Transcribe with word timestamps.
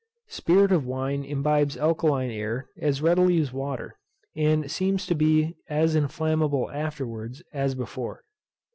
Spirit 0.29 0.71
of 0.71 0.83
wine 0.83 1.23
imbibes 1.23 1.77
alkaline 1.77 2.31
air 2.31 2.65
as 2.81 3.03
readily 3.03 3.37
as 3.39 3.53
water, 3.53 3.99
and 4.35 4.71
seems 4.71 5.05
to 5.05 5.13
be 5.13 5.55
as 5.69 5.93
inflammable 5.95 6.71
afterwards 6.71 7.43
as 7.53 7.75
before. 7.75 8.23